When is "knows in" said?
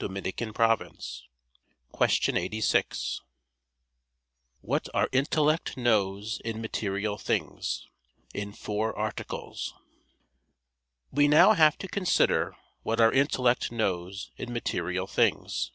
5.76-6.60, 13.70-14.52